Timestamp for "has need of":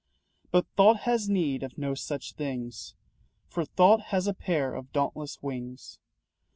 1.01-1.77